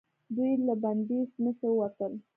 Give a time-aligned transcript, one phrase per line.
[0.35, 2.13] دوئ له بندې سمڅې ووتل.